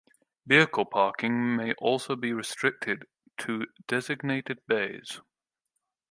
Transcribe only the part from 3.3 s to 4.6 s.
to designated